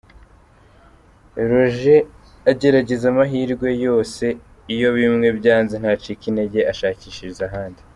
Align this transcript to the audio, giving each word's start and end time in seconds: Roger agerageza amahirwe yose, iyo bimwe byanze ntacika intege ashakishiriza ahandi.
Roger 1.49 2.03
agerageza 2.51 3.05
amahirwe 3.13 3.69
yose, 3.85 4.25
iyo 4.73 4.89
bimwe 4.97 5.27
byanze 5.39 5.75
ntacika 5.81 6.23
intege 6.31 6.59
ashakishiriza 6.73 7.43
ahandi. 7.49 7.81